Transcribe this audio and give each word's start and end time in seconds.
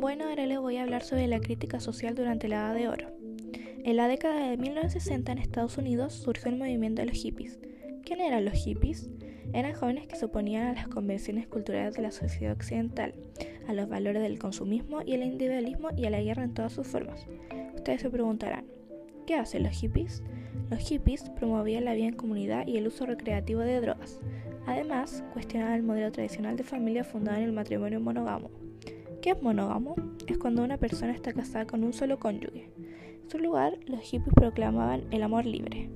Bueno, 0.00 0.28
ahora 0.28 0.46
les 0.46 0.60
voy 0.60 0.76
a 0.76 0.84
hablar 0.84 1.02
sobre 1.02 1.26
la 1.26 1.40
crítica 1.40 1.80
social 1.80 2.14
durante 2.14 2.46
la 2.46 2.58
Edad 2.58 2.74
de 2.74 2.86
Oro. 2.86 3.08
En 3.82 3.96
la 3.96 4.06
década 4.06 4.48
de 4.48 4.56
1960 4.56 5.32
en 5.32 5.38
Estados 5.38 5.76
Unidos 5.76 6.12
surgió 6.12 6.52
el 6.52 6.56
movimiento 6.56 7.02
de 7.02 7.08
los 7.08 7.16
hippies. 7.16 7.58
¿Quién 8.04 8.20
eran 8.20 8.44
los 8.44 8.54
hippies? 8.54 9.10
Eran 9.52 9.74
jóvenes 9.74 10.06
que 10.06 10.14
se 10.14 10.26
oponían 10.26 10.68
a 10.68 10.74
las 10.74 10.86
convenciones 10.86 11.48
culturales 11.48 11.96
de 11.96 12.02
la 12.02 12.12
sociedad 12.12 12.52
occidental, 12.52 13.12
a 13.66 13.72
los 13.72 13.88
valores 13.88 14.22
del 14.22 14.38
consumismo 14.38 15.00
y 15.04 15.14
el 15.14 15.24
individualismo 15.24 15.88
y 15.96 16.06
a 16.06 16.10
la 16.10 16.22
guerra 16.22 16.44
en 16.44 16.54
todas 16.54 16.74
sus 16.74 16.86
formas. 16.86 17.26
Ustedes 17.74 18.00
se 18.00 18.10
preguntarán, 18.10 18.66
¿qué 19.26 19.34
hacen 19.34 19.64
los 19.64 19.72
hippies? 19.72 20.22
Los 20.70 20.78
hippies 20.78 21.28
promovían 21.30 21.84
la 21.84 21.94
vida 21.94 22.06
en 22.06 22.14
comunidad 22.14 22.68
y 22.68 22.76
el 22.76 22.86
uso 22.86 23.04
recreativo 23.04 23.62
de 23.62 23.80
drogas. 23.80 24.20
Además, 24.64 25.24
cuestionaban 25.32 25.74
el 25.74 25.82
modelo 25.82 26.12
tradicional 26.12 26.56
de 26.56 26.62
familia 26.62 27.02
fundado 27.02 27.38
en 27.38 27.44
el 27.44 27.52
matrimonio 27.52 28.00
monógamo. 28.00 28.67
¿Qué 29.28 29.32
es 29.32 29.42
monógamo? 29.42 29.94
Es 30.26 30.38
cuando 30.38 30.64
una 30.64 30.78
persona 30.78 31.12
está 31.12 31.34
casada 31.34 31.66
con 31.66 31.84
un 31.84 31.92
solo 31.92 32.18
cónyuge. 32.18 32.70
En 33.22 33.30
su 33.30 33.38
lugar, 33.38 33.74
los 33.84 34.00
hippies 34.00 34.32
proclamaban 34.34 35.04
el 35.10 35.22
amor 35.22 35.44
libre. 35.44 35.90